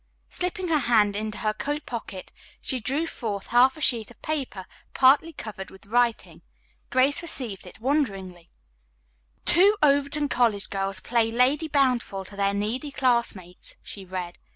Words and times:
Slipping 0.29 0.69
her 0.69 0.79
hand 0.79 1.15
into 1.15 1.37
her 1.37 1.53
coat 1.53 1.85
pocket 1.85 2.31
she 2.59 2.79
drew 2.79 3.05
forth 3.05 3.49
a 3.49 3.51
half 3.51 3.79
sheet 3.83 4.09
of 4.09 4.19
paper 4.23 4.65
partly 4.95 5.31
covered 5.31 5.69
with 5.69 5.85
writing. 5.85 6.41
Grace 6.89 7.21
received 7.21 7.67
it 7.67 7.79
wonderingly: 7.79 8.49
"Two 9.45 9.77
Overton 9.83 10.27
College 10.27 10.71
Girls 10.71 11.01
Play 11.01 11.29
Lady 11.29 11.67
Bountiful 11.67 12.25
to 12.25 12.35
Their 12.35 12.55
Needy 12.55 12.89
Classmates," 12.89 13.75
she 13.83 14.03
read. 14.03 14.39